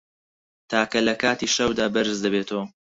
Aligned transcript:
تاکە 0.69 0.99
له 1.07 1.13
کاتی 1.21 1.47
شەودا 1.55 1.85
بەرز 1.93 2.17
دەبێتەوه 2.25 2.65